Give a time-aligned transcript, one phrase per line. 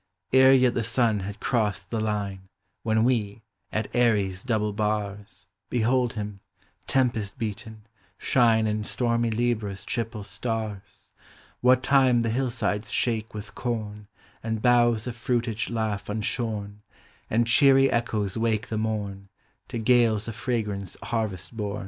[0.33, 2.47] Ere yet the suu had crossed the line
[2.81, 6.39] When we, at Aries' double bars, Behold him,
[6.87, 7.83] temiiest beaten,
[8.17, 11.57] shine In stormy Libra's triple stars: Digitized by Google POEM H OP HOME.
[11.61, 11.83] What
[12.17, 14.07] time the hillsides shake with corn
[14.41, 16.81] And boughs of fruitage laugh unshorn
[17.29, 19.29] And cheery echoes wake the morn
[19.67, 21.79] To gales of fragrance harvest born.